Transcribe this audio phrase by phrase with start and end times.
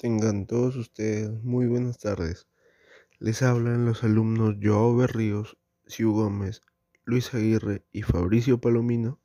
[0.00, 2.46] Tengan todos ustedes muy buenas tardes.
[3.18, 6.62] Les hablan los alumnos Joao Berríos, Siu Gómez,
[7.04, 9.20] Luis Aguirre y Fabricio Palomino,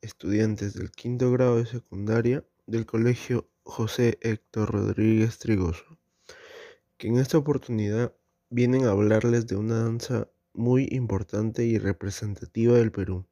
[0.00, 6.00] estudiantes del quinto grado de secundaria del Colegio José Héctor Rodríguez Trigoso,
[6.96, 8.12] que en esta oportunidad
[8.48, 13.26] vienen a hablarles de una danza muy importante y representativa del Perú,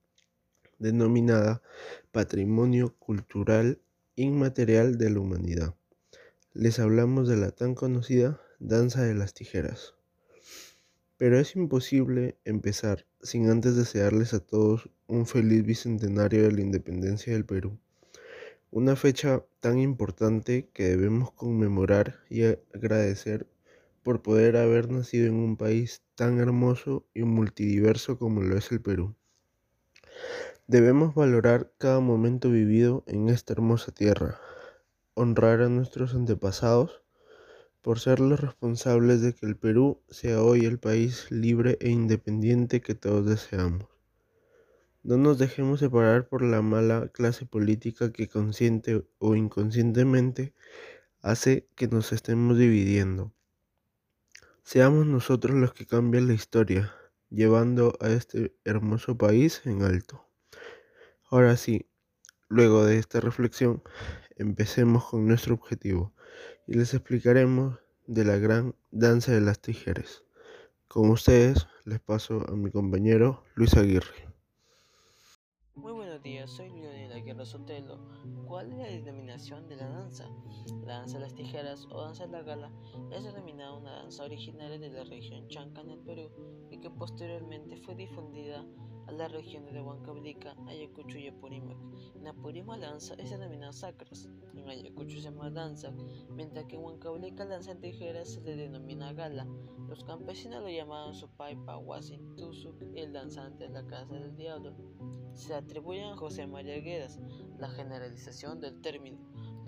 [0.78, 1.60] denominada
[2.12, 3.80] Patrimonio Cultural
[4.14, 5.74] Inmaterial de la Humanidad
[6.58, 9.94] les hablamos de la tan conocida danza de las tijeras.
[11.16, 17.32] Pero es imposible empezar sin antes desearles a todos un feliz bicentenario de la independencia
[17.32, 17.78] del Perú.
[18.72, 23.46] Una fecha tan importante que debemos conmemorar y agradecer
[24.02, 28.80] por poder haber nacido en un país tan hermoso y multidiverso como lo es el
[28.80, 29.14] Perú.
[30.66, 34.40] Debemos valorar cada momento vivido en esta hermosa tierra,
[35.18, 37.02] honrar a nuestros antepasados
[37.82, 42.80] por ser los responsables de que el Perú sea hoy el país libre e independiente
[42.80, 43.88] que todos deseamos.
[45.02, 50.54] No nos dejemos separar por la mala clase política que consciente o inconscientemente
[51.20, 53.32] hace que nos estemos dividiendo.
[54.62, 56.92] Seamos nosotros los que cambian la historia,
[57.30, 60.26] llevando a este hermoso país en alto.
[61.30, 61.88] Ahora sí,
[62.48, 63.82] luego de esta reflexión,
[64.38, 66.12] empecemos con nuestro objetivo
[66.66, 70.24] y les explicaremos de la gran danza de las tijeras.
[70.86, 74.28] Con ustedes les paso a mi compañero Luis Aguirre.
[75.74, 77.96] Muy buenos días, soy Leonel Aguirre Sotelo.
[78.48, 80.28] ¿Cuál es la denominación de la danza?
[80.84, 82.72] La danza de las tijeras o danza de la gala
[83.12, 86.28] es denominada una danza originaria de la región Chanca en el Perú
[86.70, 88.64] y que posteriormente fue difundida
[89.06, 91.78] a las regiones de Huancablica, Ayacucho y Apurímac.
[92.16, 95.92] En Apurímac la danza es denominada sacras, en Ayacucho se llama danza,
[96.30, 99.46] mientras que en Huancablica la danza en tijeras se le denomina gala.
[99.88, 104.74] Los campesinos lo llamaban Supaipa, Huasin, Tusuk, el danzante de la casa del diablo.
[105.32, 107.18] Se atribuyen a José María Guedas
[107.58, 109.18] la generalización del término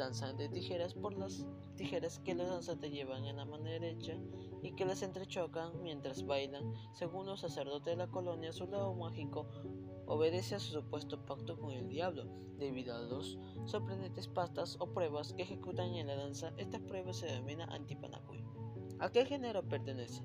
[0.01, 1.47] danzante de tijeras por las
[1.77, 4.17] tijeras que los danzantes llevan en la mano derecha
[4.62, 6.73] y que las entrechocan mientras bailan.
[6.93, 9.47] Según los sacerdotes de la colonia, su lado mágico
[10.06, 12.25] obedece a su supuesto pacto con el diablo.
[12.59, 17.27] Debido a los sorprendentes pastas o pruebas que ejecutan en la danza, estas pruebas se
[17.27, 18.45] denominan antipanacuy.
[18.99, 20.22] ¿A qué género pertenece?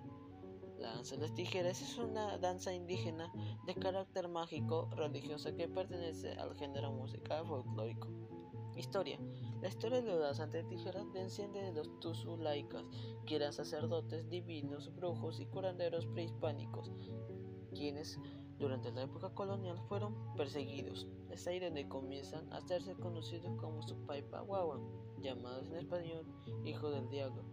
[0.79, 3.31] La danza de las tijeras es una danza indígena
[3.65, 8.09] de carácter mágico religiosa que pertenece al género musical folclórico.
[8.75, 9.17] Historia.
[9.61, 12.83] La historia de los danzantes de tijeras desciende de los Tuzulaicas,
[13.25, 16.91] que eran sacerdotes divinos, brujos y curanderos prehispánicos,
[17.73, 18.19] quienes
[18.59, 21.07] durante la época colonial fueron perseguidos.
[21.29, 24.81] Es ahí donde comienzan a hacerse conocidos como Supaipa Wawan,
[25.21, 26.25] llamados en español
[26.63, 27.43] Hijo del Diablo,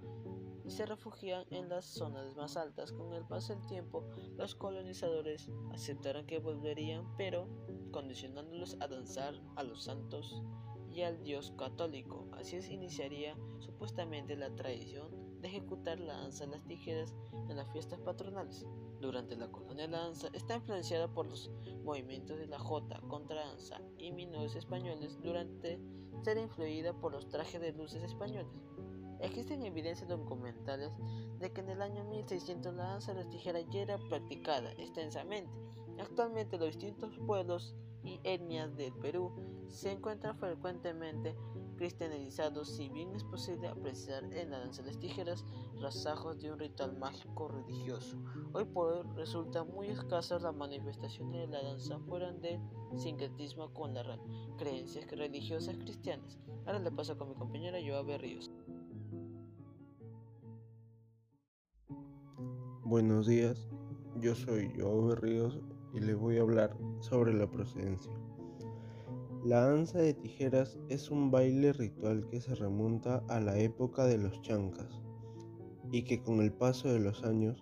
[0.64, 2.92] y se refugian en las zonas más altas.
[2.92, 4.04] Con el paso del tiempo,
[4.36, 7.48] los colonizadores aceptaron que volverían, pero
[7.90, 10.42] condicionándolos a danzar a los santos
[10.94, 12.28] y al dios católico.
[12.32, 17.14] Así se iniciaría supuestamente la tradición de ejecutar la danza de las tijeras
[17.48, 18.64] en las fiestas patronales.
[19.02, 21.50] Durante la colonia la danza está influenciada por los
[21.82, 25.80] movimientos de la Jota, danza y minores españoles durante
[26.22, 28.62] ser influida por los trajes de luces españoles.
[29.18, 30.92] Existen evidencias documentales
[31.40, 35.50] de que en el año 1600 la danza de las tijeras ya era practicada extensamente.
[35.98, 37.74] Actualmente los distintos pueblos
[38.04, 39.32] y etnias del Perú
[39.66, 41.34] se encuentran frecuentemente
[41.82, 45.44] cristianizados, si bien es posible apreciar en la danza de las tijeras
[45.81, 48.16] rasajos de un ritual mágico religioso.
[48.53, 52.60] Hoy por hoy resulta muy escasas las manifestaciones de la danza fuera del
[52.94, 54.06] sincretismo con las
[54.59, 56.38] creencias religiosas cristianas.
[56.66, 58.49] Ahora le paso con mi compañera Joa Berríos.
[62.84, 63.69] Buenos días,
[64.20, 65.59] yo soy Joao Berríos
[65.94, 68.12] y les voy a hablar sobre la procedencia.
[69.44, 74.17] La danza de tijeras es un baile ritual que se remonta a la época de
[74.17, 75.00] los chancas
[75.90, 77.61] y que con el paso de los años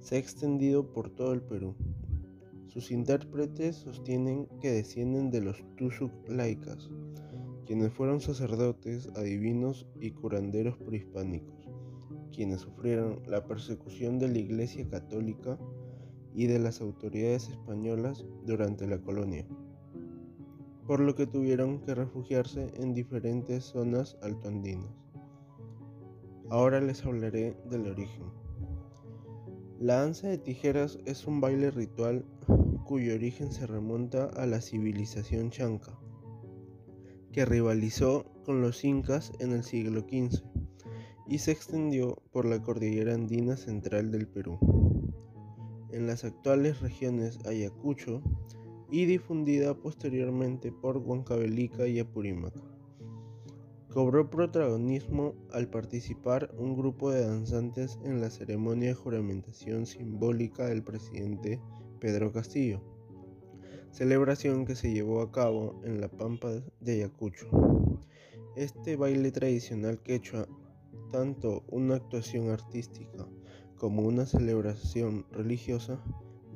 [0.00, 1.74] se ha extendido por todo el Perú.
[2.68, 6.88] Sus intérpretes sostienen que descienden de los Tusuk laicas,
[7.66, 11.68] quienes fueron sacerdotes, adivinos y curanderos prehispánicos,
[12.32, 15.58] quienes sufrieron la persecución de la Iglesia Católica
[16.34, 19.46] y de las autoridades españolas durante la colonia,
[20.88, 24.90] por lo que tuvieron que refugiarse en diferentes zonas altoandinas.
[26.48, 28.24] Ahora les hablaré del origen.
[29.78, 32.24] La danza de tijeras es un baile ritual
[32.86, 35.92] cuyo origen se remonta a la civilización chanca,
[37.32, 40.42] que rivalizó con los incas en el siglo XV
[41.26, 44.58] y se extendió por la cordillera andina central del Perú,
[45.92, 48.22] en las actuales regiones Ayacucho
[48.90, 52.54] y difundida posteriormente por Huancavelica y Apurímac.
[53.92, 60.82] Cobró protagonismo al participar un grupo de danzantes en la ceremonia de juramentación simbólica del
[60.82, 61.60] presidente
[61.98, 62.80] Pedro Castillo,
[63.90, 66.50] celebración que se llevó a cabo en la Pampa
[66.80, 67.48] de Ayacucho.
[68.56, 70.46] Este baile tradicional quechua
[71.10, 73.26] tanto una actuación artística
[73.76, 76.02] como una celebración religiosa,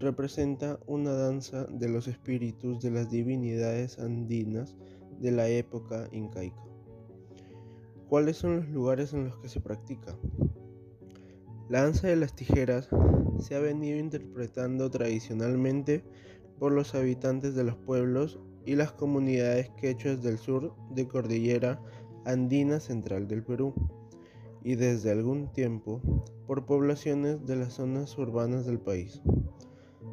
[0.02, 4.76] representa una danza de los espíritus de las divinidades andinas
[5.18, 6.62] de la época incaica.
[8.08, 10.14] ¿Cuáles son los lugares en los que se practica?
[11.70, 12.90] La danza de las tijeras
[13.38, 16.04] se ha venido interpretando tradicionalmente
[16.58, 21.80] por los habitantes de los pueblos y las comunidades quechuas del sur de Cordillera
[22.24, 23.74] Andina Central del Perú
[24.62, 26.00] y desde algún tiempo
[26.46, 29.22] por poblaciones de las zonas urbanas del país.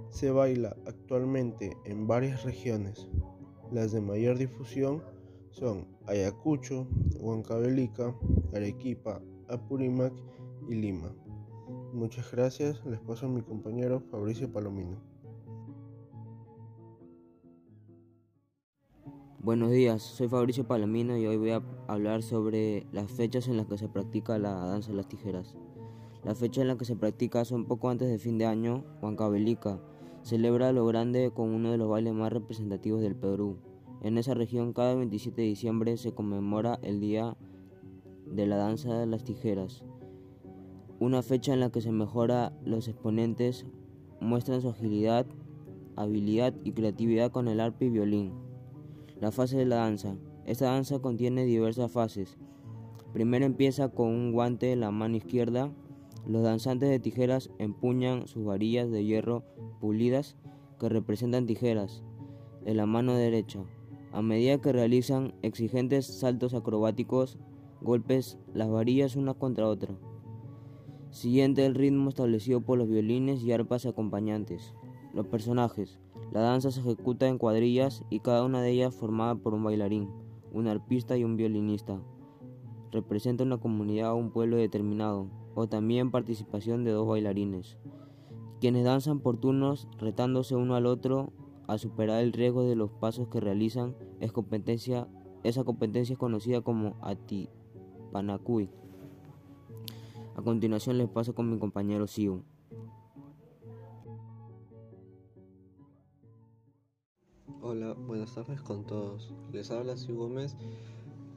[0.10, 3.08] Se baila actualmente en varias regiones.
[3.72, 5.04] Las de mayor difusión
[5.52, 6.88] son Ayacucho,
[7.20, 8.16] Huancavelica,
[8.54, 10.14] Arequipa, Apurímac
[10.68, 11.14] y Lima.
[11.94, 15.02] Muchas gracias, les paso a mi compañero Fabricio Palomino.
[19.42, 23.68] Buenos días, soy Fabricio Palomino y hoy voy a hablar sobre las fechas en las
[23.68, 25.56] que se practica la danza de las tijeras.
[26.24, 29.80] Las fechas en las que se practica son poco antes de fin de año, Huancavelica.
[30.24, 33.58] Celebra lo grande con uno de los bailes más representativos del Perú.
[34.02, 37.36] En esa región cada 27 de diciembre se conmemora el Día
[38.26, 39.84] de la Danza de las Tijeras.
[41.00, 43.66] Una fecha en la que se mejora los exponentes
[44.20, 45.26] muestran su agilidad,
[45.96, 48.34] habilidad y creatividad con el arpa y violín.
[49.20, 50.16] La fase de la danza.
[50.46, 52.38] Esta danza contiene diversas fases.
[53.14, 55.72] Primero empieza con un guante en la mano izquierda.
[56.28, 59.44] Los danzantes de tijeras empuñan sus varillas de hierro
[59.80, 60.36] pulidas
[60.80, 62.04] que representan tijeras
[62.66, 63.60] en la mano derecha.
[64.12, 67.38] A medida que realizan exigentes saltos acrobáticos,
[67.82, 69.96] golpes las varillas una contra otra.
[71.12, 74.74] Siguiente el ritmo establecido por los violines y arpas acompañantes.
[75.14, 76.00] Los personajes.
[76.32, 80.10] La danza se ejecuta en cuadrillas y cada una de ellas formada por un bailarín,
[80.54, 82.00] un arpista y un violinista.
[82.92, 87.78] Representa una comunidad o un pueblo determinado, o también participación de dos bailarines,
[88.60, 91.32] quienes danzan por turnos retándose uno al otro
[91.68, 93.96] a superar el riesgo de los pasos que realizan.
[94.20, 95.08] Es competencia,
[95.44, 98.70] esa competencia es conocida como Atipanacui.
[100.36, 102.44] A continuación les paso con mi compañero Siu.
[107.62, 109.32] Hola, buenas tardes con todos.
[109.52, 110.56] Les habla Siu Gómez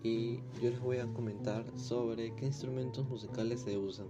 [0.02, 4.06] y yo les voy a comentar sobre qué instrumentos musicales se usan.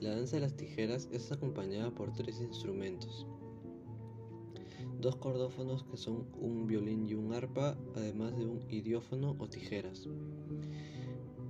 [0.00, 3.26] La danza de las tijeras es acompañada por tres instrumentos.
[5.00, 10.08] Dos cordófonos que son un violín y un arpa, además de un idiófono o tijeras.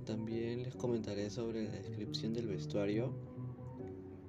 [0.05, 3.11] También les comentaré sobre la descripción del vestuario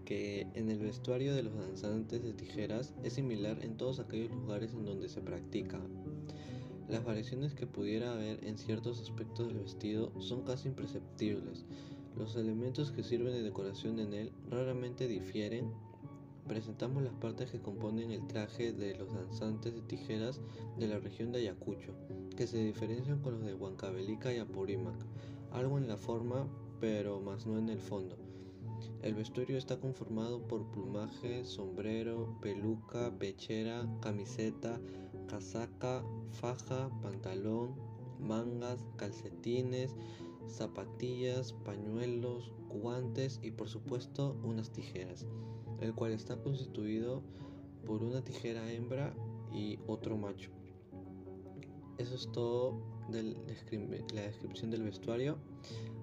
[0.04, 4.72] que en el vestuario de los danzantes de tijeras es similar en todos aquellos lugares
[4.72, 5.78] en donde se practica.
[6.88, 11.66] Las variaciones que pudiera haber en ciertos aspectos del vestido son casi imperceptibles.
[12.16, 15.70] Los elementos que sirven de decoración en él raramente difieren.
[16.46, 20.40] Presentamos las partes que componen el traje de los danzantes de tijeras
[20.78, 21.92] de la región de Ayacucho,
[22.38, 24.96] que se diferencian con los de Huancavelica y Apurímac,
[25.52, 26.48] algo en la forma,
[26.80, 28.16] pero más no en el fondo.
[29.02, 34.80] El vestuario está conformado por plumaje, sombrero, peluca, pechera, camiseta,
[35.28, 37.74] casaca, faja, pantalón,
[38.18, 39.94] mangas, calcetines,
[40.48, 45.26] zapatillas, pañuelos, guantes y por supuesto unas tijeras,
[45.80, 47.22] el cual está constituido
[47.86, 49.14] por una tijera hembra
[49.52, 50.50] y otro macho.
[51.98, 53.22] Eso es todo de
[54.14, 55.38] la descripción del vestuario.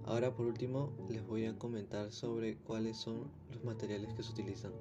[0.05, 4.71] Ahora por último les voy a comentar sobre cuáles son los materiales que se utilizan.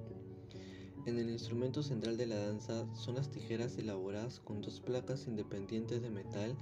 [1.05, 6.01] En el instrumento central de la danza son las tijeras elaboradas con dos placas independientes
[6.01, 6.55] de metal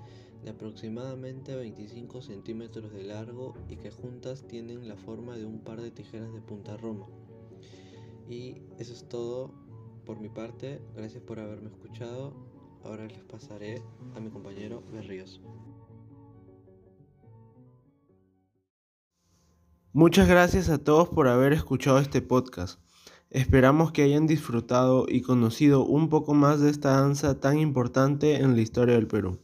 [0.43, 5.81] de aproximadamente 25 centímetros de largo y que juntas tienen la forma de un par
[5.81, 7.07] de tijeras de punta roma.
[8.29, 9.53] Y eso es todo
[10.05, 12.33] por mi parte, gracias por haberme escuchado.
[12.83, 13.81] Ahora les pasaré
[14.13, 15.39] a mi compañero Berríos.
[19.93, 22.83] Muchas gracias a todos por haber escuchado este podcast.
[23.33, 28.55] Esperamos que hayan disfrutado y conocido un poco más de esta danza tan importante en
[28.55, 29.39] la historia del Perú.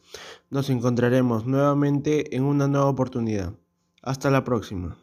[0.51, 3.55] Nos encontraremos nuevamente en una nueva oportunidad.
[4.03, 4.96] Hasta la próxima.